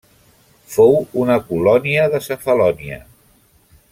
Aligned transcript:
Fou 0.75 0.95
una 1.25 1.35
colònia 1.51 2.07
de 2.15 2.23
Cefalònia. 2.29 3.01